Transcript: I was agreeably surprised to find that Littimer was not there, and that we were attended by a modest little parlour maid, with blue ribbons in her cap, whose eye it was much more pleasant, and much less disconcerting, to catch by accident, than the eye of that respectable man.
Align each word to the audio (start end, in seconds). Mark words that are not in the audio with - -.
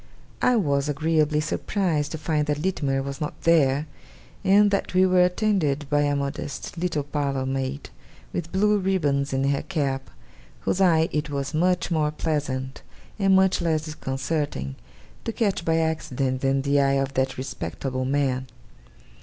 I 0.41 0.55
was 0.55 0.89
agreeably 0.89 1.39
surprised 1.41 2.11
to 2.13 2.17
find 2.17 2.47
that 2.47 2.57
Littimer 2.57 3.03
was 3.03 3.21
not 3.21 3.39
there, 3.41 3.85
and 4.43 4.71
that 4.71 4.95
we 4.95 5.05
were 5.05 5.21
attended 5.23 5.87
by 5.91 6.01
a 6.01 6.15
modest 6.15 6.75
little 6.75 7.03
parlour 7.03 7.45
maid, 7.45 7.91
with 8.33 8.51
blue 8.51 8.79
ribbons 8.79 9.31
in 9.31 9.43
her 9.51 9.61
cap, 9.61 10.09
whose 10.61 10.81
eye 10.81 11.07
it 11.11 11.29
was 11.29 11.53
much 11.53 11.91
more 11.91 12.09
pleasant, 12.09 12.81
and 13.19 13.35
much 13.35 13.61
less 13.61 13.85
disconcerting, 13.85 14.75
to 15.23 15.31
catch 15.31 15.63
by 15.63 15.77
accident, 15.77 16.41
than 16.41 16.63
the 16.63 16.79
eye 16.81 16.93
of 16.93 17.13
that 17.13 17.37
respectable 17.37 18.03
man. 18.03 18.47